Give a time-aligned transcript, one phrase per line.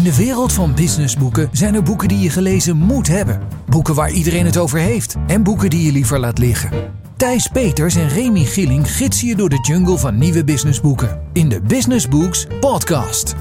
[0.00, 3.40] In de wereld van businessboeken zijn er boeken die je gelezen moet hebben.
[3.66, 5.16] Boeken waar iedereen het over heeft.
[5.26, 6.70] En boeken die je liever laat liggen.
[7.16, 11.20] Thijs Peters en Remy Gilling gidsen je door de jungle van nieuwe businessboeken.
[11.32, 13.34] In de Business Books podcast.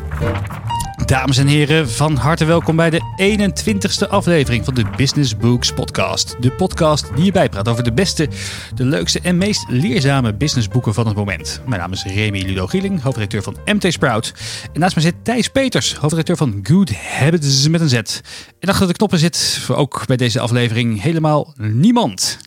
[1.09, 3.01] Dames en heren, van harte welkom bij de
[3.37, 6.35] 21ste aflevering van de Business Books podcast.
[6.39, 8.29] De podcast die je bijpraat over de beste,
[8.75, 11.61] de leukste en meest leerzame businessboeken van het moment.
[11.67, 14.33] Mijn naam is Remy Ludo Gieling, hoofdredacteur van MT Sprout.
[14.73, 18.21] En naast me zit Thijs Peters, hoofdredacteur van Good Habits met een Z.
[18.59, 22.39] En achter de knoppen zit, ook bij deze aflevering, helemaal niemand.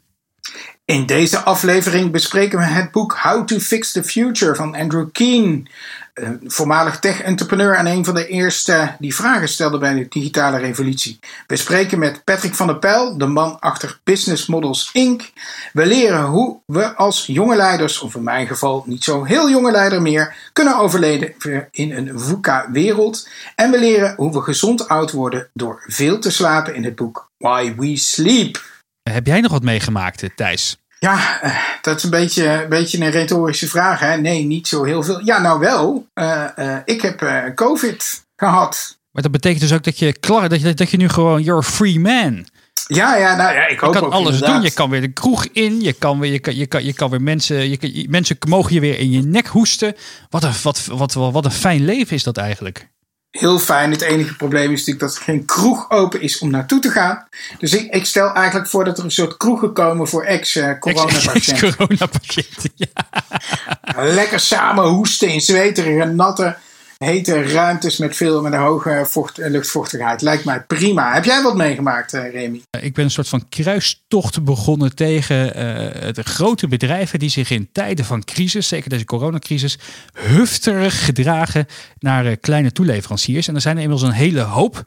[0.85, 5.69] In deze aflevering bespreken we het boek How to Fix the Future van Andrew Keen.
[6.13, 11.19] Een voormalig tech-entrepreneur en een van de eerste die vragen stelde bij de digitale revolutie.
[11.47, 15.33] We spreken met Patrick van der Pijl, de man achter Business Models Inc.
[15.73, 19.71] We leren hoe we als jonge leiders, of in mijn geval niet zo heel jonge
[19.71, 23.29] leider meer, kunnen overleven in een VUCA-wereld.
[23.55, 27.31] En we leren hoe we gezond oud worden door veel te slapen in het boek
[27.39, 28.65] Why We Sleep.
[29.11, 30.82] Heb jij nog wat meegemaakt, Thijs?
[31.03, 34.01] Ja, eh, dat is een beetje, een beetje een retorische vraag.
[34.01, 34.17] Hè?
[34.17, 35.21] Nee, niet zo heel veel.
[35.25, 36.07] Ja, nou wel.
[36.15, 38.99] Uh, uh, ik heb COVID gehad.
[39.11, 41.59] Maar dat betekent dus ook dat je klaar, dat je, dat je nu gewoon, you're
[41.59, 42.47] a free man.
[42.87, 44.55] Ja, ja, nou ja, ik hoop Je kan ook alles inderdaad.
[44.55, 44.65] doen.
[44.65, 45.81] Je kan weer de kroeg in.
[45.81, 48.75] Je kan weer, je kan, je kan, je kan weer mensen, je kan, mensen mogen
[48.75, 49.95] je weer in je nek hoesten.
[50.31, 52.91] Wat een, wat, wat, wat, wat een fijn leven is dat eigenlijk.
[53.33, 53.91] Heel fijn.
[53.91, 57.27] Het enige probleem is natuurlijk dat er geen kroeg open is om naartoe te gaan.
[57.59, 61.77] Dus ik, ik stel eigenlijk voor dat er een soort kroegen komen voor ex-coronapatiënten.
[61.77, 62.87] Coronapatiënten, ja.
[63.97, 66.57] Lekker samen hoesten in zweterige, natte,
[67.03, 70.23] hete ruimtes met veel met een hoge vocht, luchtvochtigheid.
[70.23, 71.15] Lijkt mij prima.
[71.15, 72.63] Heb jij wat meegemaakt, eh, Remy?
[72.81, 75.53] Ik ben een soort van kruistocht begonnen tegen uh,
[76.13, 79.79] de grote bedrijven die zich in tijden van crisis, zeker deze coronacrisis,
[80.13, 81.67] hufterig gedragen
[81.99, 83.49] naar kleine toeleveranciers.
[83.49, 84.83] En er zijn inmiddels een hele hoop.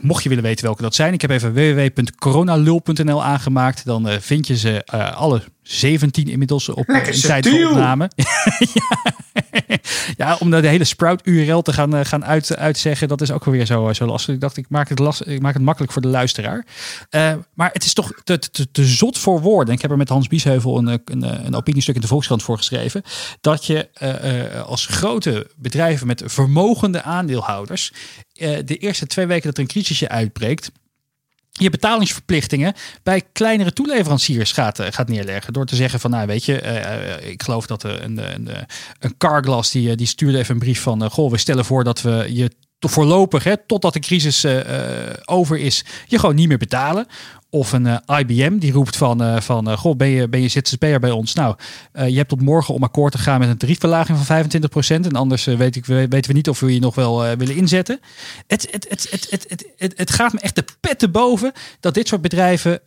[0.00, 3.84] Mocht je willen weten welke dat zijn, ik heb even www.coronalul.nl aangemaakt.
[3.84, 4.84] Dan vind je ze
[5.16, 8.10] alle 17 inmiddels op in tijd van opname.
[8.74, 9.14] ja.
[10.16, 13.44] ja, om de hele Sprout URL te gaan, uh, gaan uit, uitzeggen, dat is ook
[13.44, 14.34] weer zo, zo lastig.
[14.34, 16.66] Ik dacht, ik maak het, last, ik maak het makkelijk voor de luisteraar.
[17.10, 19.74] Uh, maar het is toch te, te, te, zot voor woorden.
[19.74, 23.02] Ik heb er met Hans Biesheuvel een, een, een opiniestuk in de Volkskrant voor geschreven.
[23.40, 27.92] Dat je uh, als grote bedrijven met vermogende aandeelhouders
[28.64, 30.72] de eerste twee weken dat er een crisisje uitbreekt
[31.60, 35.52] je betalingsverplichtingen bij kleinere toeleveranciers gaat, gaat neerleggen.
[35.52, 38.48] Door te zeggen van, nou weet je, uh, ik geloof dat een, een,
[38.98, 42.26] een Carglass die, die stuurde even een brief van, goh, we stellen voor dat we
[42.28, 44.46] je voorlopig, hè, totdat de crisis
[45.24, 47.06] over is, je gewoon niet meer betalen.
[47.52, 50.48] Of een uh, IBM die roept van, uh, van uh, goh, ben je, ben je
[50.48, 51.34] ZZP'er bij ons?
[51.34, 51.56] Nou,
[51.92, 55.06] je hebt tot morgen om akkoord te gaan met een tariefverlaging van 25%.
[55.06, 58.00] En anders weet ik, weten we niet of we je nog wel willen inzetten.
[58.46, 61.52] Het, het, het, het, het, het, het, het gaat me echt de pet te boven
[61.80, 62.80] dat dit soort bedrijven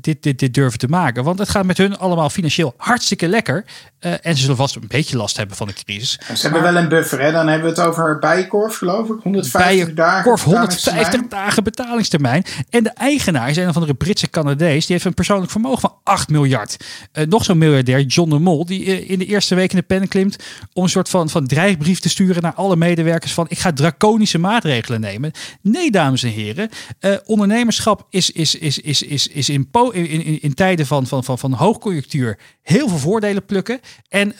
[0.00, 1.24] dit, dit, dit durven te maken.
[1.24, 3.64] Want het gaat met hun allemaal financieel hartstikke lekker.
[3.98, 6.10] en ze zullen vast een beetje last hebben van de crisis.
[6.10, 7.32] Ze maar, hebben wel een buffer, hè?
[7.32, 9.22] Dan hebben we het over Bijenkorf, geloof ik.
[9.22, 10.22] 150 dagen.
[10.22, 12.44] Korf, 150 dagen betalingstermijn.
[12.70, 16.28] En de eigenaar zijn van de Britse Canadees, die heeft een persoonlijk vermogen van 8
[16.28, 16.76] miljard.
[17.12, 19.82] Uh, nog zo'n miljardair, John de Mol, die uh, in de eerste week in de
[19.82, 20.36] pen klimt
[20.72, 24.38] om een soort van, van dreigbrief te sturen naar alle medewerkers van ik ga draconische
[24.38, 25.32] maatregelen nemen.
[25.60, 26.68] Nee, dames en heren,
[27.00, 31.24] uh, ondernemerschap is, is, is, is, is, is in, in, in, in tijden van, van,
[31.24, 33.80] van, van hoogconjunctuur heel veel voordelen plukken.
[34.08, 34.34] En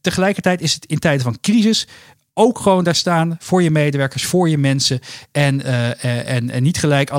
[0.00, 1.86] tegelijkertijd is het in tijden van crisis
[2.34, 5.00] ook gewoon daar staan voor je medewerkers, voor je mensen.
[5.32, 7.18] En, uh, en, en niet gelijk à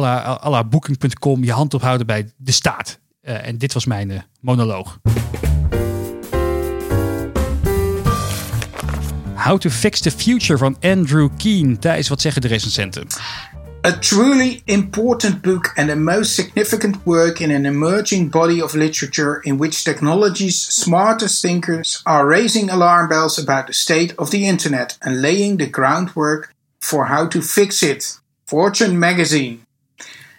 [0.49, 2.99] la, booking.com je hand ophouden bij de staat.
[3.23, 4.99] Uh, en dit was mijn monoloog.
[9.35, 11.79] How to Fix the Future van Andrew Keen.
[11.79, 13.07] Thijs, wat zeggen de recensenten?
[13.83, 19.41] A truly important book and the most significant work in an emerging body of literature
[19.43, 24.99] in which technology's smartest thinkers are raising alarm bells about the state of the internet
[25.01, 28.19] and laying the groundwork for how to fix it.
[28.45, 29.65] Fortune magazine.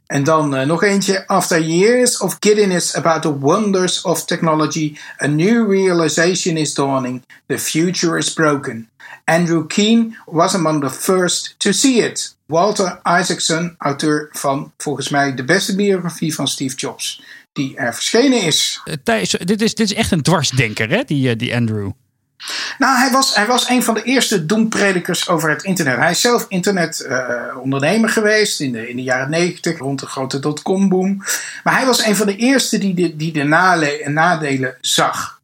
[0.06, 1.26] En dan uh, nog eentje.
[1.26, 7.24] After years of giddiness about the wonders of technology, a new realization is dawning.
[7.46, 8.88] The future is broken.
[9.24, 12.34] Andrew Keen was among the first to see it.
[12.52, 17.22] Walter Isaacson, auteur van volgens mij de beste biografie van Steve Jobs,
[17.52, 18.82] die er verschenen is.
[19.04, 21.90] Thijs, dit is, dit is echt een dwarsdenker, hè, die, die Andrew.
[22.78, 25.96] Nou, hij was, hij was een van de eerste doempredikers over het internet.
[25.96, 30.38] Hij is zelf internetondernemer uh, geweest in de, in de jaren negentig, rond de grote
[30.38, 31.16] dotcom-boom.
[31.64, 33.44] Maar hij was een van de eerste die de, die de
[34.08, 35.40] nadelen zag.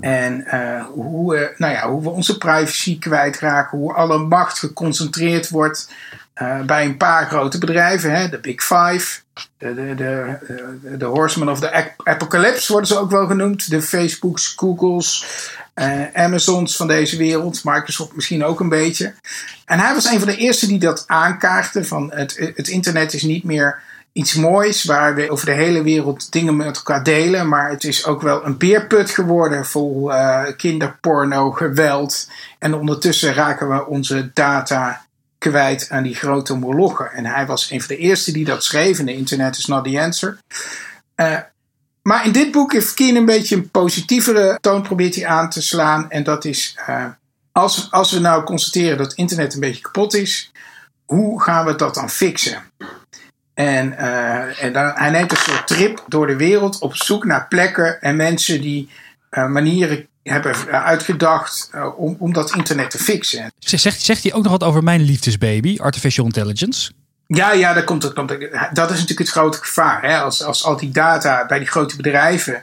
[0.00, 5.48] En uh, hoe, uh, nou ja, hoe we onze privacy kwijtraken, hoe alle macht geconcentreerd
[5.48, 5.88] wordt
[6.34, 9.20] eh, bij een paar grote bedrijven, hè, de Big Five,
[9.58, 10.36] de, de, de,
[10.82, 15.26] de, de Horsemen of the Apocalypse worden ze ook wel genoemd, de Facebooks, Googles,
[15.74, 19.14] uh, Amazons van deze wereld, Microsoft misschien ook een beetje.
[19.64, 23.22] En hij was een van de eerste die dat aankaartte van het, het internet is
[23.22, 27.48] niet meer iets moois waar we over de hele wereld dingen met elkaar delen.
[27.48, 30.12] Maar het is ook wel een beerput geworden vol
[30.56, 32.28] kinderporno, geweld.
[32.58, 35.04] En ondertussen raken we onze data
[35.40, 37.12] kwijt aan die grote molochen.
[37.12, 38.98] En hij was een van de eerste die dat schreef.
[38.98, 40.38] En de internet is not the answer.
[41.16, 41.38] Uh,
[42.02, 45.62] maar in dit boek heeft Keen een beetje een positievere toon probeert hij aan te
[45.62, 46.10] slaan.
[46.10, 47.04] En dat is, uh,
[47.52, 50.52] als, als we nou constateren dat internet een beetje kapot is,
[51.04, 52.62] hoe gaan we dat dan fixen?
[53.54, 57.48] En, uh, en dan, hij neemt een soort trip door de wereld op zoek naar
[57.48, 58.88] plekken en mensen die
[59.30, 63.52] manieren hebben uitgedacht uh, om, om dat internet te fixen.
[63.58, 66.92] Zegt, zegt hij ook nog wat over mijn liefdesbaby, artificial intelligence?
[67.26, 68.28] Ja, ja, dat, komt, dat, komt,
[68.72, 70.02] dat is natuurlijk het grote gevaar.
[70.02, 70.18] Hè?
[70.18, 72.62] Als, als al die data bij die grote bedrijven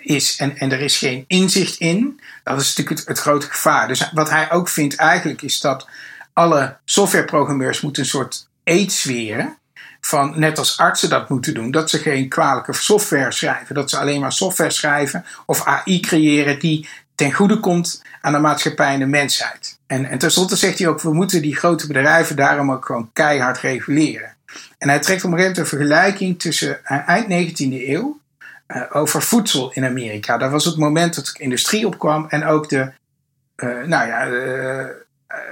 [0.00, 3.88] is en, en er is geen inzicht in, dat is natuurlijk het, het grote gevaar.
[3.88, 5.86] Dus wat hij ook vindt eigenlijk is dat
[6.32, 9.56] alle softwareprogrammeurs moeten een soort aids weren
[10.06, 13.98] van net als artsen dat moeten doen, dat ze geen kwalijke software schrijven, dat ze
[13.98, 18.98] alleen maar software schrijven of AI creëren die ten goede komt aan de maatschappij en
[18.98, 19.78] de mensheid.
[19.86, 23.58] En, en tenslotte zegt hij ook, we moeten die grote bedrijven daarom ook gewoon keihard
[23.58, 24.34] reguleren.
[24.78, 28.20] En hij trekt op een gegeven moment een vergelijking tussen uh, eind 19e eeuw
[28.68, 30.38] uh, over voedsel in Amerika.
[30.38, 32.92] Dat was het moment dat de industrie opkwam en ook de,
[33.56, 34.28] uh, nou ja,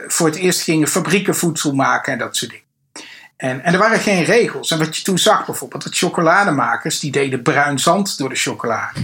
[0.06, 2.68] voor het eerst gingen fabrieken voedsel maken en dat soort dingen.
[3.40, 4.70] En, en er waren geen regels.
[4.70, 9.00] En wat je toen zag bijvoorbeeld, dat chocolademakers die deden bruin zand door de chocolade.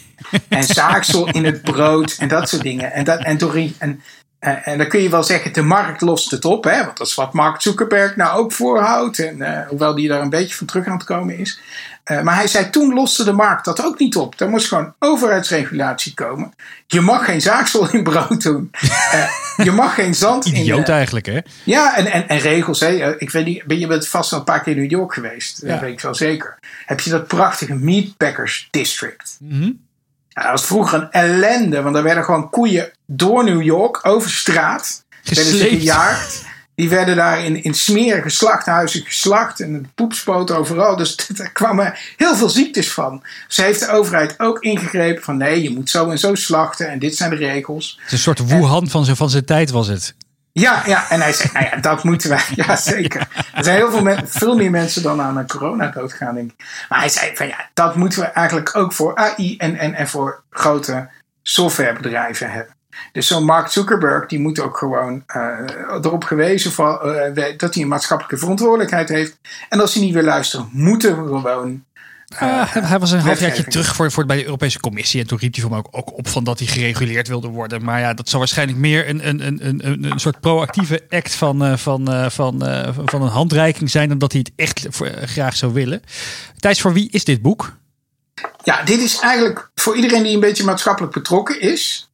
[0.48, 2.92] en zaaksel in het brood en dat soort dingen.
[2.92, 4.02] En, dat, en, door, en,
[4.40, 6.64] en, en dan kun je wel zeggen, de markt lost het op.
[6.64, 6.84] Hè?
[6.84, 9.18] Want dat is wat Mark Zuckerberg nou ook voorhoudt.
[9.18, 11.60] En, uh, hoewel die daar een beetje van terug aan het komen is.
[12.04, 14.40] Uh, maar hij zei toen loste de markt dat ook niet op.
[14.40, 16.54] Er moest gewoon overheidsregulatie komen.
[16.86, 18.70] Je mag geen zaagsel in brood doen.
[18.82, 19.30] Uh,
[19.66, 20.64] je mag geen zand Idioot in...
[20.64, 21.38] Idioot eigenlijk hè?
[21.64, 22.80] Ja, en, en, en regels.
[22.80, 23.18] Hè?
[23.18, 25.60] Ik weet niet, je bent vast wel een paar keer in New York geweest.
[25.62, 25.68] Ja.
[25.68, 26.58] Dat weet ik wel zeker.
[26.86, 29.36] Heb je dat prachtige Meatpackers District.
[29.40, 29.88] Mm -hmm.
[30.32, 31.82] Ja, dat was vroeger een ellende.
[31.82, 35.04] Want er werden gewoon koeien door New York, over straat.
[35.22, 36.48] Werden ze gejaagd.
[36.74, 39.60] Die werden daar in, in smerige slachthuizen geslacht.
[39.60, 40.96] En het poepspoot overal.
[40.96, 43.22] Dus er kwamen heel veel ziektes van.
[43.48, 46.88] Ze heeft de overheid ook ingegrepen van nee, je moet zo en zo slachten.
[46.88, 47.96] En dit zijn de regels.
[47.96, 50.14] Het is een soort Wuhan van zijn, van zijn tijd was het.
[50.52, 52.44] Ja, ja, en hij zegt, nou ja, dat moeten wij.
[52.54, 53.28] Ja, zeker.
[53.54, 56.64] Er zijn heel veel, veel meer mensen dan aan een corona doodgaan, denk ik.
[56.88, 60.08] Maar hij zei van ja, dat moeten we eigenlijk ook voor AI en, en, en
[60.08, 61.08] voor grote
[61.42, 62.74] softwarebedrijven hebben.
[63.12, 65.58] Dus zo'n Mark Zuckerberg, die moet ook gewoon uh,
[66.02, 69.38] erop gewezen van, uh, dat hij een maatschappelijke verantwoordelijkheid heeft.
[69.68, 71.84] En als hij niet wil luisteren, moeten we gewoon
[72.34, 75.20] uh, hij was een halfjaartje terug voor, voor bij de Europese Commissie.
[75.20, 77.84] En toen riep hij voor mij ook, ook, op van dat hij gereguleerd wilde worden.
[77.84, 81.66] Maar ja, dat zou waarschijnlijk meer een, een, een, een, een soort proactieve act van,
[81.66, 82.62] uh, van, uh, van,
[83.04, 84.08] van een handreiking zijn.
[84.08, 86.02] Dan dat hij het echt voor, graag zou willen.
[86.58, 87.76] Thijs, voor wie is dit boek?
[88.62, 92.10] Ja, dit is eigenlijk voor iedereen die een beetje maatschappelijk betrokken is.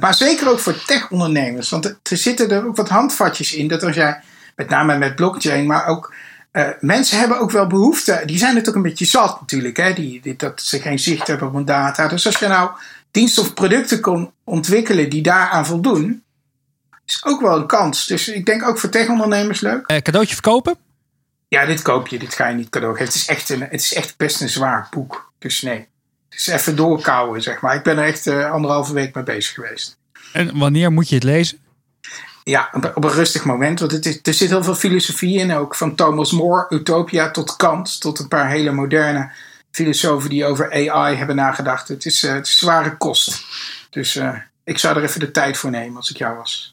[0.00, 1.70] maar zeker ook voor tech-ondernemers.
[1.70, 3.68] Want er zitten er ook wat handvatjes in.
[3.68, 4.20] Dat als jij,
[4.56, 6.14] met name met blockchain, maar ook
[6.56, 8.22] uh, mensen hebben ook wel behoefte.
[8.24, 9.76] Die zijn het ook een beetje zat natuurlijk.
[9.76, 9.92] Hè?
[9.92, 12.08] Die, die, dat ze geen zicht hebben op hun data.
[12.08, 12.70] Dus als je nou
[13.10, 16.22] diensten of producten kon ontwikkelen die daaraan voldoen.
[17.06, 18.06] Is ook wel een kans.
[18.06, 19.90] Dus ik denk ook voor tech-ondernemers leuk.
[19.90, 20.76] Uh, cadeautje verkopen?
[21.48, 22.18] Ja, dit koop je.
[22.18, 23.12] Dit ga je niet cadeau geven.
[23.12, 25.32] Het is echt, een, het is echt best een zwaar boek.
[25.38, 25.86] Dus nee.
[26.28, 27.74] Het is even doorkouwen, zeg maar.
[27.74, 29.98] Ik ben er echt uh, anderhalve week mee bezig geweest.
[30.32, 31.58] En wanneer moet je het lezen?
[32.48, 33.80] Ja, op een rustig moment.
[33.80, 35.52] Want het is, er zit heel veel filosofie in.
[35.52, 38.00] Ook van Thomas More, Utopia, tot Kant.
[38.00, 39.30] Tot een paar hele moderne
[39.70, 41.88] filosofen die over AI hebben nagedacht.
[41.88, 43.44] Het is, uh, het is zware kost.
[43.90, 44.34] Dus uh,
[44.64, 46.72] ik zou er even de tijd voor nemen als ik jou was.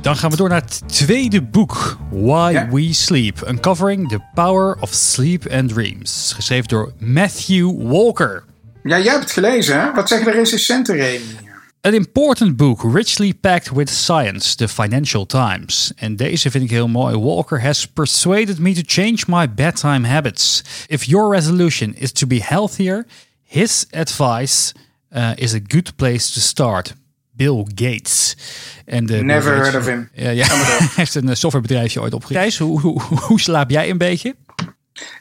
[0.00, 2.68] Dan gaan we door naar het tweede boek, Why ja.
[2.68, 3.48] We Sleep.
[3.48, 6.32] Uncovering the Power of Sleep and Dreams.
[6.34, 8.44] Geschreven door Matthew Walker.
[8.82, 9.92] Ja, jij hebt het gelezen, hè?
[9.92, 11.45] Wat zeggen de recensenten, Remy?
[11.86, 15.92] An important book, richly packed with science, the Financial Times.
[15.96, 17.16] En deze vind ik heel mooi.
[17.16, 20.62] Walker has persuaded me to change my bedtime habits.
[20.88, 23.06] If your resolution is to be healthier,
[23.42, 24.74] his advice
[25.16, 26.94] uh, is a good place to start.
[27.30, 28.36] Bill Gates.
[28.84, 30.08] En de Never heard of him.
[30.14, 30.46] Ja, ja.
[30.96, 32.58] heeft een softwarebedrijfje ooit opgericht.
[32.58, 34.34] Hoe, hoe, hoe slaap jij een beetje?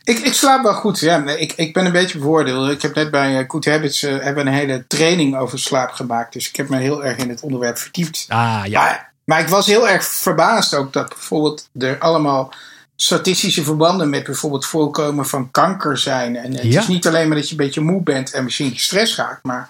[0.04, 1.00] Ik, ik slaap wel goed.
[1.00, 2.70] Ja, ik, ik ben een beetje bevoordeeld.
[2.72, 6.34] Ik heb net bij uh, Good Habits uh, hebben een hele training over slaap gemaakt.
[6.34, 8.26] Dus ik heb me heel erg in het onderwerp verdiept.
[8.30, 8.82] Ah, ja.
[8.82, 12.54] Maar, maar ik was heel erg verbaasd ook dat bijvoorbeeld er allemaal
[12.96, 16.36] statistische verbanden met bijvoorbeeld voorkomen van kanker zijn.
[16.36, 16.80] En het Ja.
[16.80, 19.70] is niet alleen maar dat je een beetje moe bent en misschien gestrest raakt, maar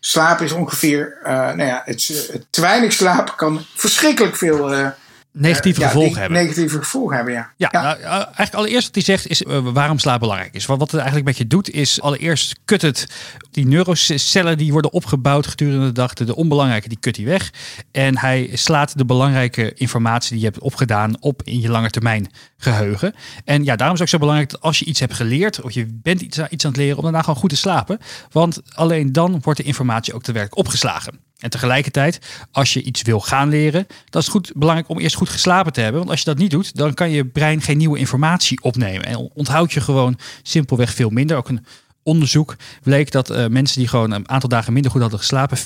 [0.00, 4.86] slaap is ongeveer, eh, nou ja, het, het te weinig slapen kan verschrikkelijk veel eh,
[5.32, 6.38] Negatieve ja, gevolgen hebben.
[6.38, 7.52] negatieve gevolgen hebben, ja.
[7.56, 10.66] Ja, nou, uh, eigenlijk allereerst wat hij zegt is uh, waarom slaap belangrijk is.
[10.66, 13.06] Want wat het eigenlijk met je doet is allereerst kut het
[13.50, 16.12] die neurocellen die worden opgebouwd gedurende de dag.
[16.12, 17.52] De, onbelangrijke die kut hij weg.
[17.90, 23.14] En hij slaat de belangrijke informatie die je hebt opgedaan op in je langetermijn geheugen.
[23.44, 25.72] En ja, daarom is het ook zo belangrijk dat als je iets hebt geleerd of
[25.72, 27.98] je bent iets, iets aan het leren om daarna gewoon goed te slapen.
[28.30, 31.20] Want alleen dan wordt de informatie ook te werk opgeslagen.
[31.42, 32.18] En tegelijkertijd,
[32.52, 35.72] als je iets wil gaan leren, dan is het goed, belangrijk om eerst goed geslapen
[35.72, 35.98] te hebben.
[35.98, 39.06] Want als je dat niet doet, dan kan je brein geen nieuwe informatie opnemen.
[39.06, 41.36] En onthoud je gewoon simpelweg veel minder.
[41.36, 41.66] Ook een
[42.02, 45.62] onderzoek bleek dat uh, mensen die gewoon een aantal dagen minder goed hadden geslapen, 40%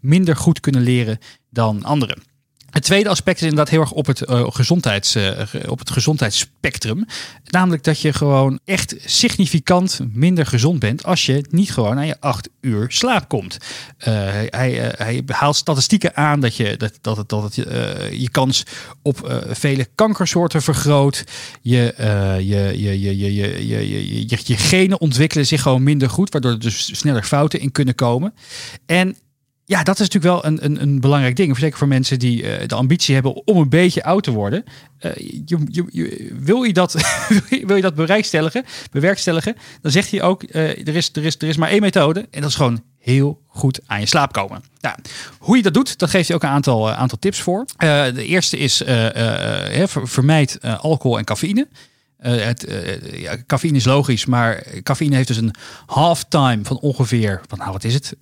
[0.00, 1.18] minder goed kunnen leren
[1.50, 2.29] dan anderen.
[2.70, 5.30] Het tweede aspect is inderdaad heel erg op het, uh, gezondheids, uh,
[5.66, 7.06] op het gezondheidsspectrum.
[7.44, 12.20] Namelijk dat je gewoon echt significant minder gezond bent als je niet gewoon aan je
[12.20, 13.56] acht uur slaap komt.
[13.98, 14.04] Uh,
[14.48, 17.54] hij, hij haalt statistieken aan dat je, dat, dat, dat het,
[18.10, 18.62] je kans
[19.02, 21.24] op vele kankersoorten vergroot.
[21.60, 21.94] Je,
[22.38, 26.50] je, je, je, je, je, je, je, je genen ontwikkelen zich gewoon minder goed, waardoor
[26.50, 28.34] er dus sneller fouten in kunnen komen.
[28.86, 29.16] En
[29.70, 31.58] ja, dat is natuurlijk wel een, een, een belangrijk ding.
[31.58, 34.64] Zeker voor mensen die uh, de ambitie hebben om een beetje oud te worden.
[35.00, 35.14] Uh,
[35.46, 36.92] je, je, je, wil, je dat,
[37.66, 41.48] wil je dat bewerkstelligen, bewerkstelligen, dan zegt hij ook, uh, er, is, er, is, er
[41.48, 42.20] is maar één methode.
[42.30, 44.62] En dat is gewoon heel goed aan je slaap komen.
[44.80, 44.96] Nou,
[45.38, 47.64] hoe je dat doet, dat geeft hij ook een aantal, aantal tips voor.
[47.78, 48.82] de eerste is,
[49.84, 51.66] vermijd alcohol en cafeïne.
[52.26, 55.54] Uh, het, uh, ja, cafeïne is logisch, maar cafeïne heeft dus een
[55.86, 58.16] halftime van ongeveer, wat, nou wat is het?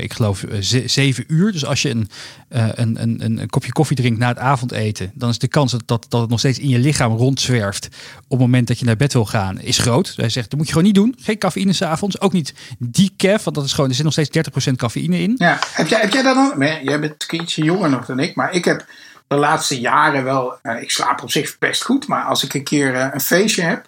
[0.00, 0.44] Ik geloof
[0.86, 1.52] zeven uur.
[1.52, 2.08] Dus als je een,
[2.48, 6.06] een, een, een, kopje koffie drinkt na het avondeten, dan is de kans dat, dat,
[6.08, 7.86] dat het nog steeds in je lichaam rondzwerft
[8.16, 10.12] op het moment dat je naar bed wil gaan, is groot.
[10.16, 11.16] Hij zegt, dat moet je gewoon niet doen.
[11.20, 14.72] Geen cafeïne s'avonds, ook niet decaf, want dat is gewoon, er zit nog steeds 30%
[14.76, 15.34] cafeïne in.
[15.36, 16.58] Ja, heb jij, heb jij dat dan?
[16.58, 18.86] Nee, jij bent ietsje jonger nog dan ik, maar ik heb
[19.26, 20.58] de laatste jaren wel.
[20.62, 23.62] Uh, ik slaap op zich best goed, maar als ik een keer uh, een feestje
[23.62, 23.86] heb.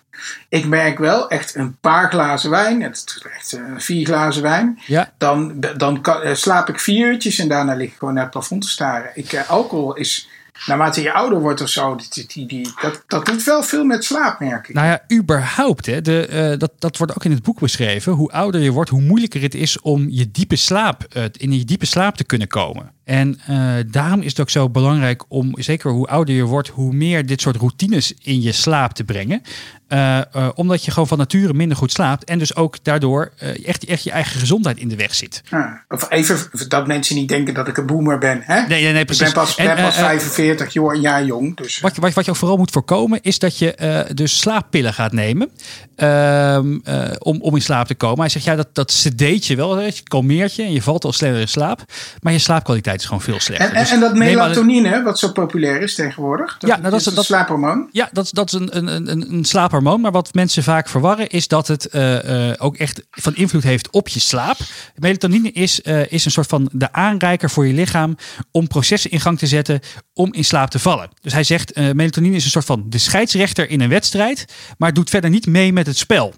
[0.49, 2.83] Ik merk wel echt een paar glazen wijn.
[2.83, 4.79] Het is echt uh, vier glazen wijn.
[4.87, 5.13] Ja.
[5.19, 8.63] Dan, dan kan, slaap ik vier uurtjes en daarna lig ik gewoon naar het plafond
[8.63, 9.11] te staren.
[9.15, 10.29] Ik, alcohol is.
[10.67, 14.05] Naarmate je ouder wordt of zo, die, die, die, dat, dat doet wel veel met
[14.05, 14.75] slaap, merk ik.
[14.75, 15.87] Nou ja, überhaupt.
[15.87, 18.13] Hè, de, uh, dat, dat wordt ook in het boek beschreven.
[18.13, 21.65] Hoe ouder je wordt, hoe moeilijker het is om je diepe slaap, uh, in je
[21.65, 22.95] diepe slaap te kunnen komen.
[23.07, 26.93] En uh, daarom is het ook zo belangrijk om, zeker hoe ouder je wordt, hoe
[26.93, 29.43] meer dit soort routines in je slaap te brengen.
[29.89, 32.25] Uh, uh, omdat je gewoon van nature minder goed slaapt.
[32.25, 33.33] En dus ook daardoor
[33.65, 35.43] echt, echt je eigen gezondheid in de weg zit.
[35.89, 38.43] Of even dat mensen niet denken dat ik een boomer ben.
[38.45, 38.67] Hè?
[38.67, 39.29] Nee, nee, nee precies.
[39.29, 41.57] Ik ben pas, ben en, pas 45 jaar jong.
[41.57, 41.81] Dus.
[41.81, 45.13] Wat, je, wat, wat je ook vooral moet voorkomen is dat je dus slaappillen gaat
[45.13, 45.51] nemen.
[45.97, 46.83] Um,
[47.19, 48.21] om, om in slaap te komen.
[48.21, 49.81] Hij zegt, ja, dat, dat sedeet je wel.
[49.81, 51.85] Je kalmeert je en je valt al sneller in slaap.
[52.21, 53.69] Maar je slaapkwaliteit is gewoon veel slechter.
[53.69, 56.59] En, en, dus en dat melatonine, wat zo populair is tegenwoordig.
[56.59, 57.89] Dat, ja, nou, dat is een slaaphormoon.
[57.93, 60.01] Ja, dat, dat is een, een, een, een slaaphormoon.
[60.01, 63.91] Maar wat mensen vaak verwarren is dat het uh, uh, ook echt van invloed heeft
[63.91, 64.57] op je slaap.
[64.95, 68.17] Melatonine is, uh, is een soort van de aanreiker voor je lichaam
[68.51, 69.81] om processen in gang te zetten
[70.13, 71.11] om in slaap te vallen.
[71.21, 74.45] Dus hij zegt, melatonine is een soort van de scheidsrechter in een wedstrijd,
[74.79, 76.35] maar doet verder niet mee met het spel.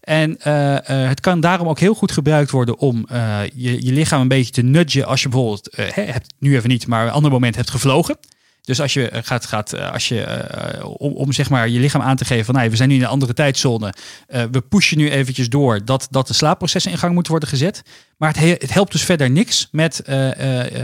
[0.00, 3.92] En uh, uh, het kan daarom ook heel goed gebruikt worden om uh, je, je
[3.92, 7.30] lichaam een beetje te nudgen als je bijvoorbeeld, hebt, nu even niet, maar een ander
[7.30, 8.18] moment hebt gevlogen.
[8.60, 10.48] Dus als je gaat, gaat als je,
[10.82, 13.00] om, om zeg maar je lichaam aan te geven van nou, we zijn nu in
[13.00, 13.94] een andere tijdzone,
[14.26, 17.82] we pushen nu eventjes door dat, dat de slaapprocessen in gang moeten worden gezet.
[18.16, 20.02] Maar het, het helpt dus verder niks met,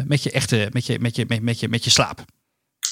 [0.06, 2.24] met je echte, met je, met je, met, met je, met je slaap.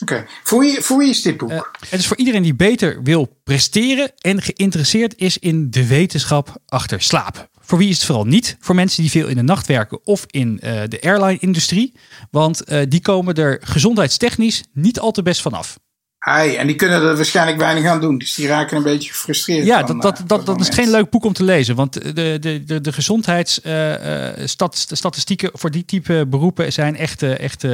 [0.00, 0.26] Oké, okay.
[0.42, 1.50] voor, wie, voor wie is dit boek?
[1.50, 6.56] Uh, het is voor iedereen die beter wil presteren en geïnteresseerd is in de wetenschap
[6.66, 7.48] achter slaap.
[7.60, 8.56] Voor wie is het vooral niet?
[8.60, 11.94] Voor mensen die veel in de nacht werken of in uh, de airline-industrie.
[12.30, 15.78] Want uh, die komen er gezondheidstechnisch niet al te best vanaf.
[16.18, 18.18] Hey, en die kunnen er waarschijnlijk weinig aan doen.
[18.18, 19.66] Dus die raken een beetje gefrustreerd.
[19.66, 21.74] Ja, van, dat, dat, dat, dat is geen leuk boek om te lezen.
[21.74, 27.64] Want de, de, de, de gezondheidsstatistieken voor die type beroepen zijn echt, echt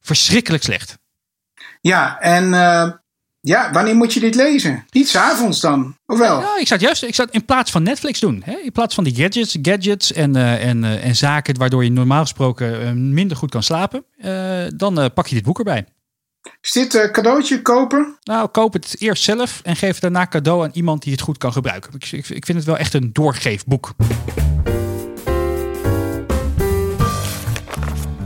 [0.00, 0.96] verschrikkelijk slecht.
[1.88, 2.90] Ja, en uh,
[3.40, 4.84] ja, wanneer moet je dit lezen?
[4.90, 6.40] Niet s'avonds dan, of wel?
[6.40, 8.42] Ja, ik zou juist ik zou het in plaats van Netflix doen.
[8.44, 8.56] Hè?
[8.56, 12.20] In plaats van die gadgets, gadgets en, uh, en, uh, en zaken waardoor je normaal
[12.20, 14.04] gesproken minder goed kan slapen.
[14.76, 15.86] dan pak je dit boek erbij.
[16.60, 18.18] Is dit cadeautje kopen?
[18.22, 21.38] Nou, koop het eerst zelf en geef het daarna cadeau aan iemand die het goed
[21.38, 21.92] kan gebruiken.
[21.94, 23.94] Ik, ik, ik vind het wel echt een doorgeefboek.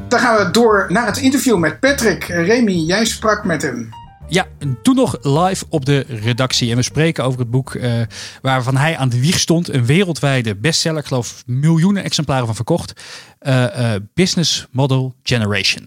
[0.09, 2.25] Dan gaan we door naar het interview met Patrick.
[2.25, 3.89] Remy, jij sprak met hem.
[4.29, 6.71] Ja, en toen nog live op de redactie.
[6.71, 8.03] En we spreken over het boek uh,
[8.43, 9.69] waarvan hij aan de wieg stond.
[9.69, 13.03] Een wereldwijde bestseller, ik geloof miljoenen exemplaren van verkocht.
[13.41, 15.83] Uh, uh, Business Model Generation.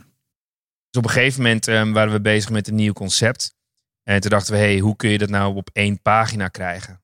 [0.89, 3.55] Dus op een gegeven moment um, waren we bezig met een nieuw concept.
[4.03, 7.01] En toen dachten we, hey, hoe kun je dat nou op één pagina krijgen?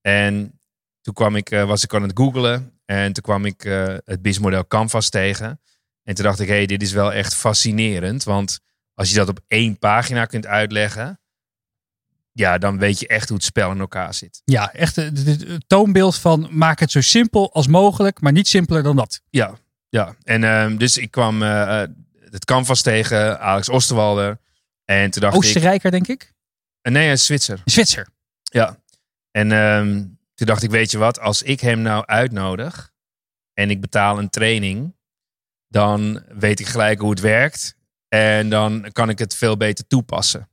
[0.00, 0.60] En
[1.00, 2.72] toen kwam ik, was ik aan het googlen.
[2.84, 5.60] En toen kwam ik het businessmodel Canvas tegen.
[6.06, 8.24] En toen dacht ik, hey, dit is wel echt fascinerend.
[8.24, 8.60] Want
[8.94, 11.20] als je dat op één pagina kunt uitleggen,
[12.32, 14.42] ja, dan weet je echt hoe het spel in elkaar zit.
[14.44, 18.96] Ja, echt het toonbeeld van maak het zo simpel als mogelijk, maar niet simpeler dan
[18.96, 19.22] dat.
[19.30, 19.58] Ja,
[19.88, 20.16] ja.
[20.22, 21.82] En uh, dus ik kwam uh,
[22.30, 24.38] het canvas tegen, Alex Osterwalder.
[24.84, 26.34] En toen dacht Oostenrijker, ik, denk ik?
[26.82, 27.60] Uh, nee, een Zwitser.
[27.64, 28.08] Een Zwitser.
[28.42, 28.78] Ja.
[29.30, 32.92] En um, toen dacht ik, weet je wat, als ik hem nou uitnodig
[33.52, 34.95] en ik betaal een training,
[35.68, 37.76] dan weet ik gelijk hoe het werkt.
[38.08, 40.50] En dan kan ik het veel beter toepassen.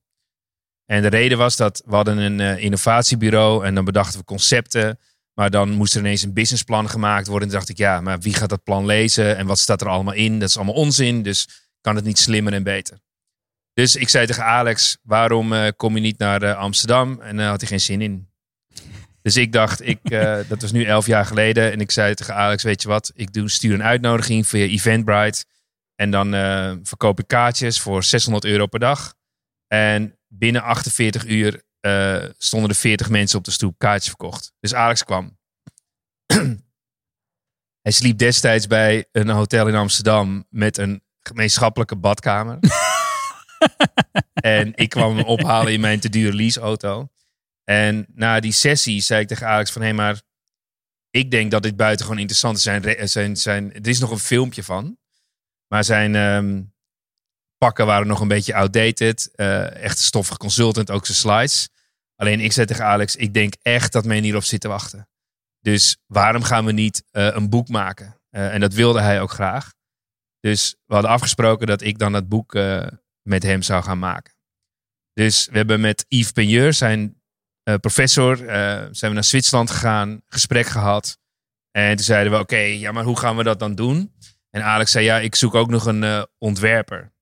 [0.85, 4.99] En de reden was dat we hadden een uh, innovatiebureau en dan bedachten we concepten.
[5.33, 7.47] Maar dan moest er ineens een businessplan gemaakt worden.
[7.47, 9.37] En dacht ik, ja, maar wie gaat dat plan lezen?
[9.37, 10.39] En wat staat er allemaal in?
[10.39, 11.23] Dat is allemaal onzin.
[11.23, 12.97] Dus kan het niet slimmer en beter.
[13.73, 17.21] Dus ik zei tegen Alex, waarom uh, kom je niet naar uh, Amsterdam?
[17.21, 18.27] En daar had hij geen zin in.
[19.23, 19.99] Dus ik dacht, ik,
[20.49, 21.71] dat was nu elf jaar geleden.
[21.71, 23.11] En ik zei tegen Alex, weet je wat?
[23.15, 25.45] Ik doe, stuur een uitnodiging via Eventbrite.
[25.95, 29.15] En dan uh, verkoop ik kaartjes voor 600 euro per dag.
[29.67, 34.53] En binnen 48 uur uh, stonden er 40 mensen op de stoep kaartjes verkocht.
[34.59, 35.37] Dus Alex kwam.
[37.81, 42.59] Hij sliep destijds bij een hotel in Amsterdam met een gemeenschappelijke badkamer.
[44.33, 47.09] en ik kwam hem ophalen in mijn te dure leaseauto.
[47.63, 49.81] En na die sessie zei ik tegen Alex van...
[49.81, 50.21] hé, hey, maar
[51.09, 52.63] ik denk dat dit buitengewoon interessant is.
[52.63, 54.97] Zijn, zijn, zijn, er is nog een filmpje van.
[55.67, 56.73] Maar zijn um,
[57.57, 59.31] pakken waren nog een beetje outdated.
[59.35, 61.69] Uh, echt stoffig consultant, ook zijn slides.
[62.15, 65.09] Alleen ik zei tegen Alex, ik denk echt dat men hierop zit te wachten.
[65.59, 68.21] Dus waarom gaan we niet uh, een boek maken?
[68.31, 69.73] Uh, en dat wilde hij ook graag.
[70.39, 72.53] Dus we hadden afgesproken dat ik dan dat boek
[73.21, 74.33] met hem zou gaan maken.
[75.13, 77.22] Dus we hebben met Yves Peigneur, zijn
[77.63, 78.37] professor,
[78.91, 81.17] zijn we naar Zwitserland gegaan, gesprek gehad.
[81.71, 84.13] En toen zeiden we, oké, ja, maar hoe gaan we dat dan doen?
[84.49, 87.13] En Alex zei, ja, ik zoek ook nog een uh, ontwerper.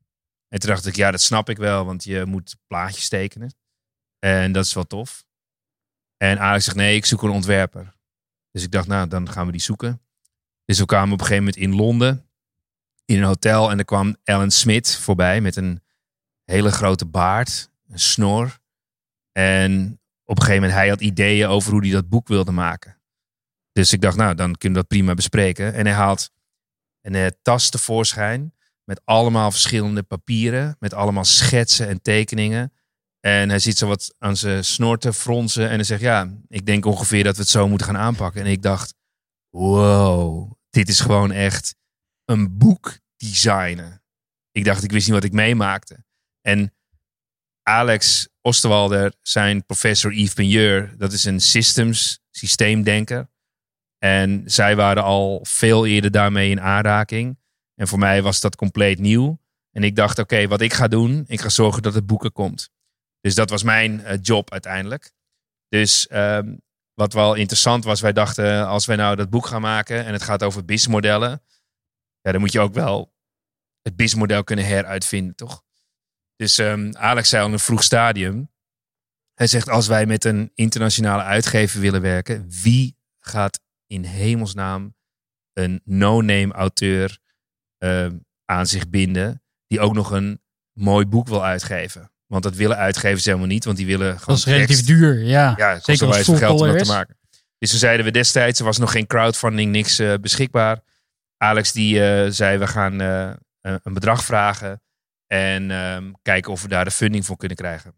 [0.48, 3.56] En toen dacht ik, ja, dat snap ik wel, want je moet plaatjes tekenen.
[4.20, 5.26] En dat is wel tof.
[6.18, 7.96] En Alex zegt, nee, ik zoek een ontwerper.
[8.52, 10.02] Dus ik dacht, nou, dan gaan we die zoeken.
[10.66, 12.30] Dus we kwamen op een gegeven moment in Londen,
[13.06, 13.72] in een hotel.
[13.72, 15.84] En er kwam Alan Smith voorbij met een
[16.44, 18.60] hele grote baard, een snor.
[19.32, 20.01] En
[20.32, 23.02] op een gegeven moment, hij had ideeën over hoe hij dat boek wilde maken.
[23.72, 25.74] Dus ik dacht, nou, dan kunnen we dat prima bespreken.
[25.74, 26.32] En hij haalt
[27.02, 32.74] een uh, tas tevoorschijn met allemaal verschillende papieren, met allemaal schetsen en tekeningen.
[33.20, 36.66] En hij ziet zo wat aan zijn snor te fronsen en hij zegt, ja, ik
[36.66, 38.42] denk ongeveer dat we het zo moeten gaan aanpakken.
[38.42, 38.94] En ik dacht,
[39.50, 41.76] wow, dit is gewoon echt
[42.26, 44.04] een boek designen.
[44.52, 46.04] Ik dacht, ik wist niet wat ik meemaakte.
[46.42, 46.74] En
[47.64, 53.30] Alex Osterwalder, zijn professor Yves Peigneur, dat is een systems, systeemdenker.
[53.98, 57.40] En zij waren al veel eerder daarmee in aanraking.
[57.76, 59.40] En voor mij was dat compleet nieuw.
[59.72, 62.70] En ik dacht, oké, wat ik ga doen, ik ga zorgen dat het boeken komt.
[63.20, 65.12] Dus dat was mijn uh, job uiteindelijk.
[65.68, 66.62] Dus um,
[66.94, 70.24] wat wel interessant was, wij dachten, als wij nou dat boek gaan maken en het
[70.24, 71.44] gaat over businessmodellen,
[72.22, 73.14] ja, dan moet je ook wel
[73.82, 75.64] het businessmodel kunnen heruitvinden, toch?
[76.42, 78.52] Dus um, Alex zei al in een vroeg stadium,
[79.34, 84.96] hij zegt, als wij met een internationale uitgever willen werken, wie gaat in hemelsnaam
[85.54, 87.18] een no-name auteur
[87.84, 88.08] uh,
[88.46, 89.44] aan zich binden.
[89.68, 90.42] Die ook nog een
[90.80, 92.12] mooi boek wil uitgeven.
[92.26, 93.66] Want dat willen uitgevers helemaal niet.
[93.66, 94.36] Want die willen gewoon.
[94.36, 95.54] Dat is relatief duur, ja.
[95.58, 97.18] Ja, zeker als het geld om dat te maken.
[97.58, 100.82] Dus toen zeiden we destijds, er was nog geen crowdfunding, niks uh, beschikbaar.
[101.38, 104.82] Alex die uh, zei, we gaan uh, een bedrag vragen.
[105.32, 107.94] En ehm, kijken of we daar de funding voor kunnen krijgen.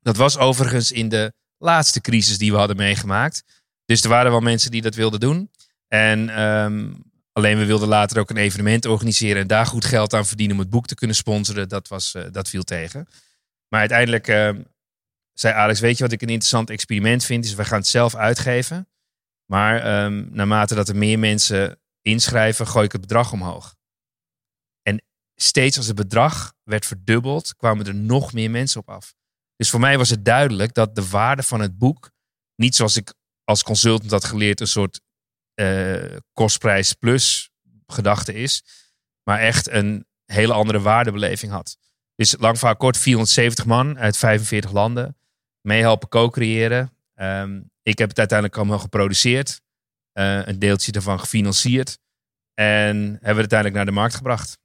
[0.00, 3.44] Dat was overigens in de laatste crisis die we hadden meegemaakt.
[3.84, 5.50] Dus er waren wel mensen die dat wilden doen.
[5.88, 10.26] En um, alleen we wilden later ook een evenement organiseren en daar goed geld aan
[10.26, 11.68] verdienen om het boek te kunnen sponsoren.
[11.68, 13.08] Dat, was, uh, dat viel tegen.
[13.68, 14.50] Maar uiteindelijk uh,
[15.32, 17.44] zei Alex, weet je wat ik een interessant experiment vind?
[17.44, 18.88] Is we gaan het zelf uitgeven.
[19.44, 23.77] Maar naarmate dat er meer mensen inschrijven, gooi ik het bedrag omhoog.
[25.40, 29.14] Steeds als het bedrag werd verdubbeld, kwamen er nog meer mensen op af.
[29.56, 32.10] Dus voor mij was het duidelijk dat de waarde van het boek,
[32.54, 35.00] niet zoals ik als consultant had geleerd, een soort
[35.54, 37.50] eh, kostprijs plus
[37.86, 38.64] gedachte is,
[39.22, 41.76] maar echt een hele andere waardebeleving had.
[42.14, 45.16] Dus lang verhaal kort, 470 man uit 45 landen,
[45.60, 46.92] meehelpen co-creëren.
[47.14, 49.60] Ehm, ik heb het uiteindelijk allemaal geproduceerd,
[50.12, 51.98] eh, een deeltje ervan gefinancierd
[52.54, 54.58] en hebben we het uiteindelijk naar de markt gebracht.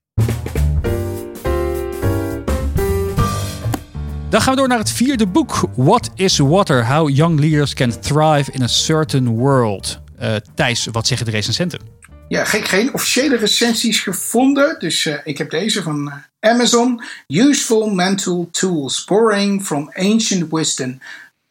[4.34, 5.70] Dan gaan we door naar het vierde boek.
[5.76, 6.88] What is Water?
[6.88, 10.00] How Young Leaders Can Thrive in a Certain World.
[10.22, 11.80] Uh, Thijs, wat zeggen de recensenten?
[12.28, 14.80] Ja, geen, geen officiële recensies gevonden.
[14.80, 17.04] Dus uh, ik heb deze van uh, Amazon.
[17.28, 21.00] Useful mental tools borrowing from ancient wisdom.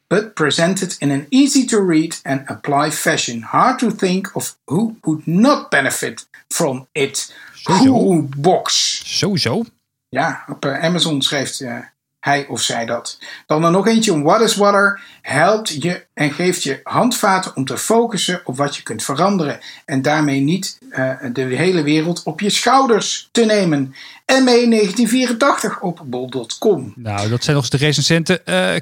[0.06, 3.42] But presented in an easy to read and apply fashion.
[3.42, 7.34] Hard to think of who would not benefit from it.
[7.62, 9.00] Cool box.
[9.04, 9.64] Sowieso.
[10.08, 11.64] Ja, op Amazon schrijft
[12.22, 13.18] hij of zij dat.
[13.46, 17.64] Dan er nog eentje om What is Water helpt je en geeft je handvaten om
[17.64, 22.40] te focussen op wat je kunt veranderen en daarmee niet uh, de hele wereld op
[22.40, 23.94] je schouders te nemen.
[24.26, 26.92] ME 1984 op bol.com.
[26.96, 28.40] Nou, dat zijn nog eens de recensenten.
[28.44, 28.74] Uh,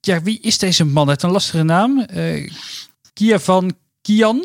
[0.00, 1.08] ja, wie is deze man?
[1.08, 2.06] Het een lastige naam.
[2.14, 2.50] Uh,
[3.12, 4.44] Kia van Kian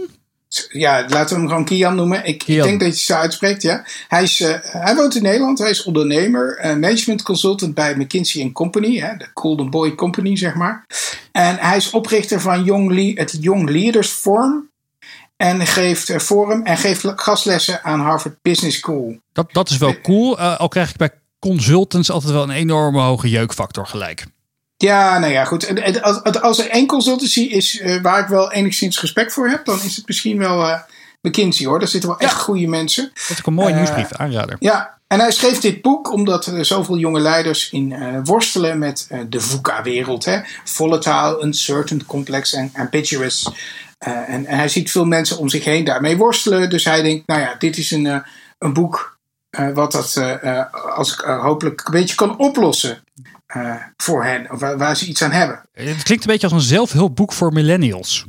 [0.72, 2.26] ja, laten we hem gewoon Kian noemen.
[2.26, 3.86] Ik, ik denk dat je zo uitspreekt, ja.
[4.08, 8.52] Hij, is, uh, hij woont in Nederland, hij is ondernemer, uh, management consultant bij McKinsey
[8.52, 10.86] Company, hè, de Golden Boy Company, zeg maar.
[11.32, 14.72] En hij is oprichter van Young het Young Leaders Forum.
[15.38, 19.18] En geeft uh, forum en geeft gastlessen aan Harvard Business School.
[19.34, 20.39] Dat, dat is wel cool.
[20.39, 24.26] al krijg ik bij consultants altijd wel een enorme hoge jeukfactor gelijk.
[24.84, 26.02] Ja, nou ja, goed.
[26.41, 29.96] Als er één consultancy is uh, waar ik wel enigszins respect voor heb, dan is
[29.96, 30.80] het misschien wel uh,
[31.22, 31.80] McKinsey hoor.
[31.80, 33.12] Daar zitten wel echt goede mensen.
[33.13, 34.56] Dat is een mooie uh, nieuwsbrief, aanrader.
[34.60, 39.39] Ja, en hij schreef dit boek omdat er zoveel jonge leiders in worstelen met de
[39.39, 40.28] VUCA-wereld.
[40.63, 43.52] Volatile, uncertain, complex en ambiguous.
[43.98, 46.69] En, en, hij ziet veel mensen om zich heen daarmee worstelen.
[46.69, 48.24] Dus hij denkt, nou ja, dit is een,
[48.58, 49.17] een boek
[49.74, 50.22] wat dat
[50.96, 53.04] als ik hopelijk een beetje kan oplossen.
[53.58, 55.62] Uh, voor hen, of waar, waar, ze iets aan hebben.
[55.74, 58.26] Het klinkt een beetje als een zelfhulpboek voor millennials.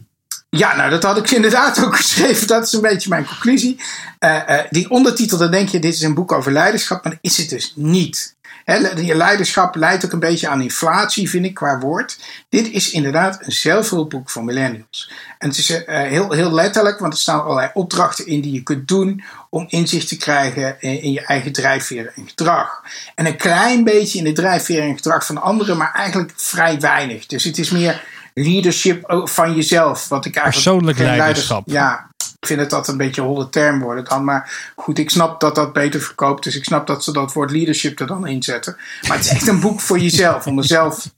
[0.50, 2.46] Ja, nou dat had ik inderdaad ook geschreven.
[2.46, 3.80] Dat is een beetje mijn conclusie.
[4.20, 7.22] Uh, uh, die ondertitel, dan denk je, dit is een boek over leiderschap, maar dat
[7.22, 8.33] is het dus niet.
[8.64, 12.18] Je leiderschap leidt ook een beetje aan inflatie, vind ik, qua woord.
[12.48, 15.10] Dit is inderdaad een zelfhulpboek voor millennials.
[15.38, 18.62] En het is uh, heel, heel letterlijk, want er staan allerlei opdrachten in die je
[18.62, 22.82] kunt doen om inzicht te krijgen in, in je eigen drijfveer en gedrag.
[23.14, 27.26] En een klein beetje in de drijfveer en gedrag van anderen, maar eigenlijk vrij weinig.
[27.26, 28.02] Dus het is meer
[28.34, 30.08] leadership van jezelf.
[30.08, 31.62] Wat ik eigenlijk Persoonlijk leiderschap.
[31.66, 32.10] Ja,
[32.44, 34.24] ik vind het dat een beetje een holle term worden dan.
[34.24, 36.44] Maar goed, ik snap dat dat beter verkoopt.
[36.44, 38.76] Dus ik snap dat ze dat woord leadership er dan inzetten.
[39.08, 40.46] Maar het is echt een boek voor jezelf.
[40.46, 41.10] Om er zelf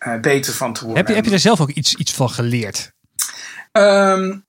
[0.00, 0.98] uh, beter van te worden.
[0.98, 2.92] Heb je, heb je er zelf ook iets, iets van geleerd?
[3.72, 4.44] Um,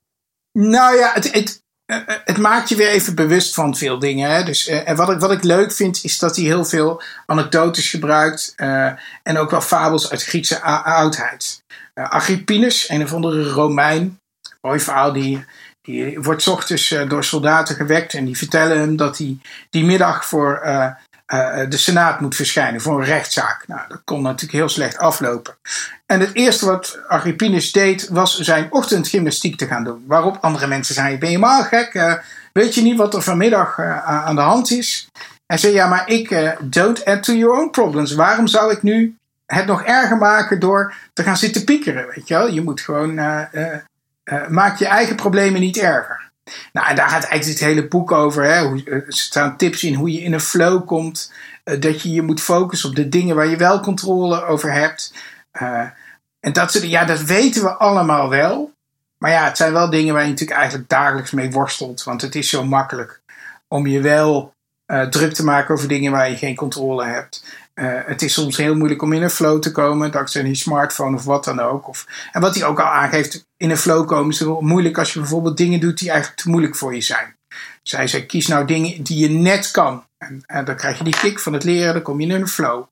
[0.51, 1.63] nou ja, het, het,
[2.25, 4.29] het maakt je weer even bewust van veel dingen.
[4.29, 4.43] Hè?
[4.43, 7.89] Dus, uh, en wat ik, wat ik leuk vind, is dat hij heel veel anekdotes
[7.89, 8.53] gebruikt.
[8.57, 8.91] Uh,
[9.23, 11.63] en ook wel fabels uit Griekse oudheid.
[11.95, 14.19] Uh, Agrippinus, een of andere Romein.
[14.61, 15.45] Mooi verhaal, die,
[15.83, 18.13] die wordt ochtends door soldaten gewekt.
[18.13, 19.37] En die vertellen hem dat hij
[19.69, 20.91] die middag voor uh,
[21.69, 23.67] de Senaat moet verschijnen voor een rechtszaak.
[23.67, 25.55] Nou, dat kon natuurlijk heel slecht aflopen.
[26.05, 30.03] En het eerste wat Agrippinus deed, was zijn ochtendgymnastiek te gaan doen.
[30.07, 32.21] Waarop andere mensen zeiden: Ben je maar gek?
[32.53, 35.07] Weet je niet wat er vanmiddag aan de hand is?
[35.45, 38.13] Hij zei: Ja, maar ik don't add to your own problems.
[38.13, 42.07] Waarom zou ik nu het nog erger maken door te gaan zitten piekeren?
[42.15, 42.47] Weet je wel?
[42.47, 43.19] Je moet gewoon.
[44.49, 46.31] Maak je eigen problemen niet erger.
[46.73, 48.43] Nou, daar gaat eigenlijk het hele boek over.
[48.43, 48.61] Hè?
[48.67, 51.33] Hoe, er staan tips in hoe je in een flow komt.
[51.65, 55.13] Uh, dat je je moet focussen op de dingen waar je wel controle over hebt.
[56.39, 58.73] En dat, ja, dat weten we allemaal wel.
[59.17, 62.03] Maar ja, het zijn wel dingen waar je natuurlijk eigenlijk dagelijks mee worstelt.
[62.03, 63.21] Want het is zo makkelijk
[63.67, 64.53] om je wel
[64.85, 67.43] druk te maken over dingen waar je geen controle hebt.
[67.75, 71.15] Uh, het is soms heel moeilijk om in een flow te komen, dankzij je smartphone
[71.15, 71.87] of wat dan ook.
[71.87, 75.13] Of, en wat hij ook al aangeeft, in een flow komen is wel moeilijk als
[75.13, 77.35] je bijvoorbeeld dingen doet die eigenlijk te moeilijk voor je zijn.
[77.83, 80.05] Zij zei, kies nou dingen die je net kan.
[80.17, 82.47] En, en, dan krijg je die kick van het leren, dan kom je in een
[82.47, 82.83] flow.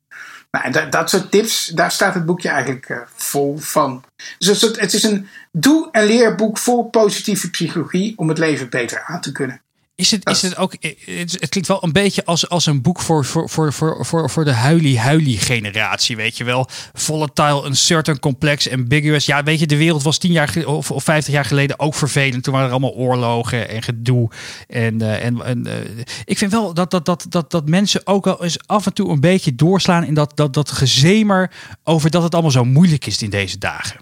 [0.51, 4.03] Nou, en dat, dat soort tips, daar staat het boekje eigenlijk uh, vol van.
[4.37, 9.03] Dus het, het is een doe- en leerboek vol positieve psychologie om het leven beter
[9.05, 9.61] aan te kunnen.
[10.01, 12.99] Is het, is het ook, het, het klinkt wel een beetje als, als een boek
[12.99, 16.67] voor, voor, voor, voor, voor, voor de huilie-huilie generatie, weet je wel.
[16.93, 19.25] Volatile, uncertain, complex, ambiguous.
[19.25, 22.43] Ja, weet je, de wereld was tien jaar of, of vijftig jaar geleden ook vervelend.
[22.43, 24.29] Toen waren er allemaal oorlogen en gedoe.
[24.67, 28.25] En, eh, en, en eh, ik vind wel dat, dat, dat, dat, dat mensen ook
[28.25, 31.51] wel eens af en toe een beetje doorslaan in dat, dat, dat gezemer
[31.83, 33.99] over dat het allemaal zo moeilijk is in deze dagen.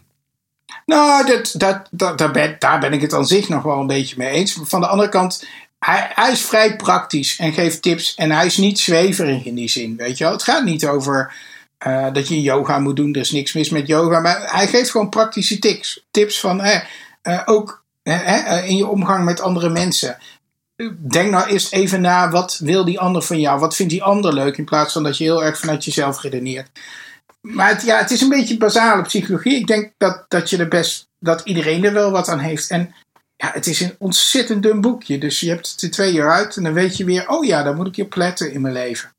[0.86, 3.88] Nou, dat, dat, dat, daar, ben, daar ben ik het aan zich nog wel een
[3.88, 4.60] beetje mee eens.
[4.64, 5.48] Van de andere kant,
[5.80, 8.16] hij, hij is vrij praktisch en geeft tips.
[8.16, 10.34] En hij is niet zweverig in die zin, weet je wel.
[10.34, 11.34] Het gaat niet over
[11.78, 13.14] eh, dat je yoga moet doen.
[13.14, 14.20] Er is niks mis met yoga.
[14.20, 16.06] Maar hij geeft gewoon praktische tips.
[16.12, 16.82] Tips van, eh,
[17.22, 20.18] eh, ook eh, in je omgang met andere mensen.
[20.98, 23.60] Denk nou eerst even na, wat wil die ander van jou?
[23.60, 24.58] Wat vindt die ander leuk?
[24.58, 26.70] In plaats van dat je heel erg vanuit jezelf redeneert.
[27.42, 29.56] Maar het, ja, het is een beetje basale psychologie.
[29.56, 32.70] Ik denk dat, dat je er best, dat iedereen er wel wat aan heeft.
[32.70, 32.94] En
[33.42, 35.18] ja, het is een ontzettend dun boekje.
[35.18, 37.64] Dus je hebt het er twee jaar uit en dan weet je weer, oh ja,
[37.64, 39.12] daar moet ik op letten in mijn leven.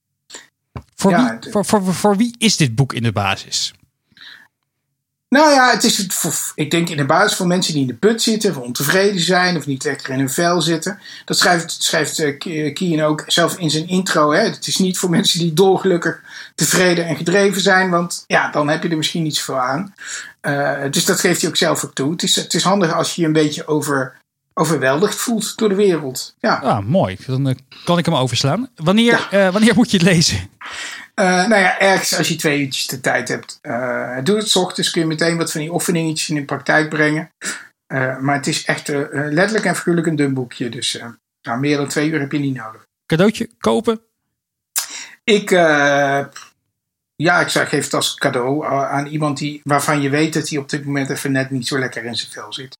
[0.94, 3.72] Voor, Ja, wie, voor, voor, voor wie is dit boek in de basis?
[5.28, 6.06] Nou ja, het is
[6.54, 9.56] ik denk in de basis voor mensen die in de put zitten, of ontevreden zijn,
[9.56, 10.98] of niet lekker in hun vel zitten.
[11.24, 14.32] Dat schrijft, schrijft eh, Ke- Keen ook zelf in zijn intro.
[14.32, 14.40] Hè.
[14.40, 16.20] Het is niet voor mensen die dolgelukkig,
[16.54, 19.94] tevreden en gedreven zijn, want ja, dan heb je er misschien niet zoveel aan.
[20.40, 22.10] Eh, dus dat geeft hij ook zelf ook toe.
[22.10, 24.16] Het is, het is handig als je je een beetje over,
[24.54, 26.34] overweldigd voelt door de wereld.
[26.38, 26.54] Ja.
[26.54, 27.16] Ah, mooi.
[27.26, 28.68] Dan eh, kan ik hem overslaan.
[28.74, 30.50] Wanneer, eh, wanneer moet je het lezen?
[31.14, 33.58] Nou ja, ergens als je twee uurtjes de tijd hebt.
[34.24, 37.30] doe het 's ochtends, kun je meteen wat van die oefeningetjes in de praktijk brengen.
[38.20, 40.68] Maar het is echt letterlijk en figuurlijk een dun boekje.
[40.68, 41.00] Dus
[41.42, 42.86] nou, meer dan twee uur heb je niet nodig.
[43.06, 44.00] Cadeautje kopen?
[45.30, 46.20] Ik, eh,
[47.16, 50.48] ja, ik zou geef het als cadeau eh, aan iemand die, waarvan je weet dat
[50.48, 52.76] hij op dit moment even net niet zo lekker in zijn vel zit.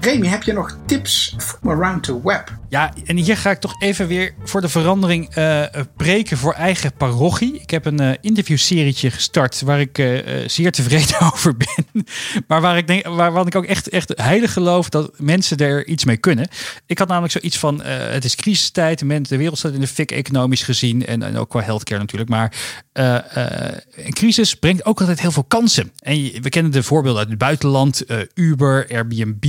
[0.00, 2.50] Remy, heb je nog tips from around the web?
[2.68, 6.52] Ja, en hier ga ik toch even weer voor de verandering eh, eh, preken voor
[6.52, 7.60] eigen parochie.
[7.60, 12.04] Ik heb een eh interviewserietje gestart waar ik zeer tevreden over ben.
[12.46, 15.86] Maar waar ik, denk, waar, waarvan ik ook echt, echt heilig geloof dat mensen er
[15.86, 16.48] iets mee kunnen.
[16.86, 18.98] Ik had namelijk zoiets van, het is crisistijd.
[18.98, 21.06] De, wereld staat in de fik economisch gezien.
[21.06, 22.30] En, ook qua healthcare natuurlijk.
[22.30, 22.52] Maar
[22.92, 25.92] een crisis brengt ook altijd heel veel kansen.
[25.98, 28.04] En we kennen de voorbeelden uit het buitenland.
[28.34, 29.44] Uber, Airbnb,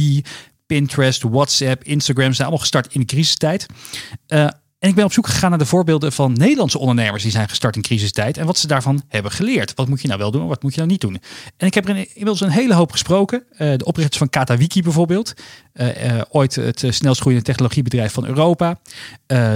[0.67, 3.65] Pinterest, WhatsApp, Instagram zijn allemaal gestart in de crisistijd.
[4.27, 4.47] Eh,
[4.80, 7.75] en ik ben op zoek gegaan naar de voorbeelden van Nederlandse ondernemers die zijn gestart
[7.75, 9.73] in crisistijd en wat ze daarvan hebben geleerd.
[9.75, 11.19] Wat moet je nou wel doen en wat moet je nou niet doen?
[11.58, 13.43] En ik heb er in- inmiddels een hele hoop gesproken.
[13.51, 15.34] Eh, de oprichters van Katawiki bijvoorbeeld,
[15.73, 18.80] Eh, ooit het snelst groeiende technologiebedrijf van Europa.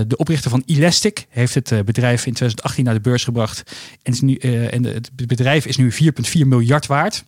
[0.08, 3.63] De oprichter van Elastic heeft het bedrijf in 2018 naar de beurs gebracht.
[4.04, 7.24] En het bedrijf is nu 4,4 miljard waard.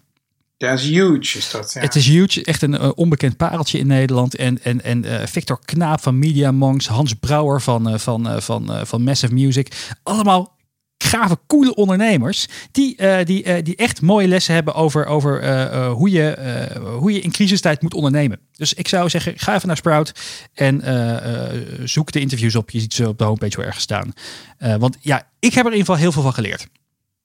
[0.58, 1.74] Dat is huge, is dat.
[1.74, 1.82] Ja.
[1.82, 4.36] Het is huge, echt een eh, onbekend pareltje in Nederland.
[4.36, 8.74] En, en, en eh, Victor Knaap van Media Monks, Hans Brouwer van, eh, van, van,
[8.74, 9.92] eh, van Massive Music.
[10.04, 10.58] Allemaal
[10.98, 12.48] gave, coole ondernemers.
[12.72, 16.30] Die, eh, die, eh, die echt mooie lessen hebben over, over eh, eh, hoe, je,
[16.30, 18.40] eh, hoe je in crisistijd moet ondernemen.
[18.52, 20.12] Dus ik zou zeggen, ga even naar Sprout
[20.54, 22.70] en eh, eh, zoek de interviews op.
[22.70, 24.14] Je ziet ze op de homepage wel ergens staan.
[24.58, 26.68] Eh, want ja, ik heb er in ieder geval heel veel van geleerd.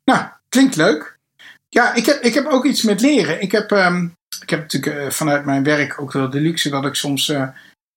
[0.04, 1.17] Nou, klinkt leuk.
[1.68, 3.42] Ja, ik heb, ik heb ook iets met leren.
[3.42, 4.04] Ik heb, ehm,
[4.40, 7.36] ik heb natuurlijk eh, vanuit mijn werk ook wel de luxe dat ik soms eh,
[7.38, 7.52] een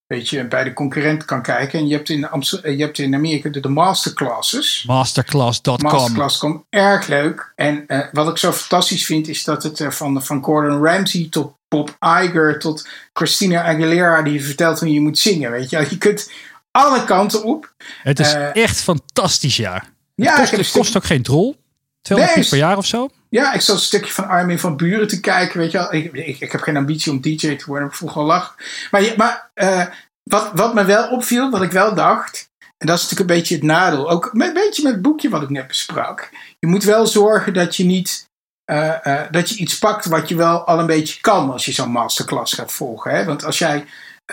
[0.06, 1.78] beetje bij de concurrent kan kijken.
[1.78, 4.84] En je hebt in, Amst- eh, je hebt in Amerika de, de masterclasses.
[4.86, 5.90] Masterclass.com.
[5.90, 7.52] Masterclass komt erg leuk.
[7.56, 11.96] En wat ik zo fantastisch vind, is dat het van, van Gordon Ramsay tot Bob
[12.00, 15.50] Iger tot Christina Aguilera, die vertelt hoe je moet zingen.
[15.50, 16.30] Weet je, je kunt
[16.70, 17.74] alle kanten op.
[18.02, 19.90] Het is echt fantastisch jaar.
[20.14, 21.56] Ja, het kost, ik heb het kost ook geen drol.
[22.02, 23.08] 200 Nee, per jaar of zo.
[23.32, 25.58] Ja, ik zat een stukje van Armin van Buren te kijken.
[25.58, 25.92] Weet je wel.
[25.94, 27.88] Ik, ik, ik heb geen ambitie om DJ te worden.
[27.88, 28.56] Ik vroeg al lach.
[28.90, 29.86] Maar, maar eh,
[30.22, 32.48] wat, wat me wel opviel, wat ik wel dacht.
[32.78, 34.10] En dat is natuurlijk een beetje het nadeel.
[34.10, 36.30] Ook een beetje met het boekje wat ik net besprak.
[36.58, 38.26] Je moet wel zorgen dat je niet.
[38.64, 41.72] eh, eh, dat je iets pakt wat je wel al een beetje kan als je
[41.72, 43.10] zo'n masterclass gaat volgen.
[43.10, 43.24] Hè?
[43.24, 43.84] Want als jij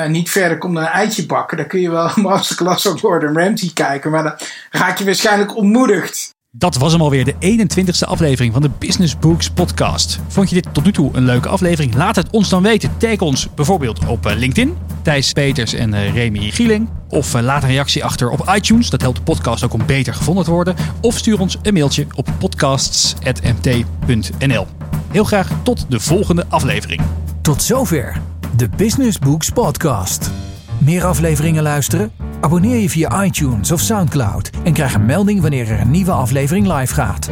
[0.07, 3.37] niet verder komt dan een eitje bakken, dan kun je wel een masterclass op Gordon
[3.37, 4.11] Ramsay kijken.
[4.11, 4.37] Maar dan
[4.71, 6.37] raak je waarschijnlijk ontmoedigd.
[6.51, 10.19] Dat was hem alweer, de 21ste aflevering van de Business Books podcast.
[10.27, 11.95] Vond je dit tot nu toe een leuke aflevering?
[11.95, 12.91] Laat het ons dan weten.
[12.97, 16.89] Tag ons bijvoorbeeld op eh, LinkedIn, Thijs Peters en eh, Remy Gieling.
[17.09, 20.13] Of eh, laat een reactie achter op iTunes, dat helpt de podcast ook om beter
[20.13, 20.75] gevonden te worden.
[21.01, 24.67] Of stuur ons een mailtje op podcasts.mt.nl.
[25.11, 27.01] Heel graag tot de volgende aflevering.
[27.41, 28.21] Tot zover
[28.55, 30.31] de Business Books Podcast.
[30.79, 32.11] Meer afleveringen luisteren?
[32.41, 36.67] Abonneer je via iTunes of SoundCloud en krijg een melding wanneer er een nieuwe aflevering
[36.73, 37.29] live gaat.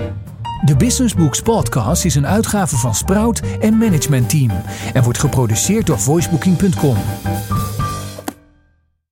[0.65, 4.51] De Business Books Podcast is een uitgave van Sprout en Management Team
[4.93, 6.97] en wordt geproduceerd door voicebooking.com.